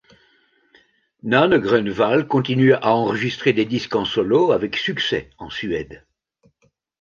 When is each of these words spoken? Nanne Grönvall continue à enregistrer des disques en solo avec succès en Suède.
Nanne 1.21 1.59
Grönvall 1.59 2.25
continue 2.27 2.73
à 2.73 2.87
enregistrer 2.89 3.53
des 3.53 3.65
disques 3.65 3.95
en 3.95 4.03
solo 4.03 4.51
avec 4.51 4.75
succès 4.75 5.29
en 5.37 5.51
Suède. 5.51 6.03